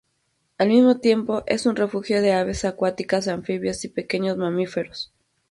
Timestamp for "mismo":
0.69-0.97